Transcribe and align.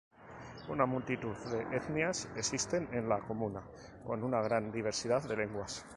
Una 0.75 0.87
multitud 0.93 1.35
de 1.51 1.59
etnias 1.81 2.23
existen 2.45 2.89
en 2.91 3.07
la 3.07 3.19
comuna 3.19 3.61
con 4.03 4.23
una 4.23 4.41
gran 4.41 4.71
diversidad 4.71 5.21
de 5.21 5.37
lenguas. 5.37 5.85